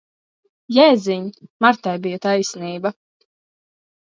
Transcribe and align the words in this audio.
Jēziņ! 0.77 1.27
Martai 1.67 1.93
bija 2.07 2.21
taisnība. 2.25 2.95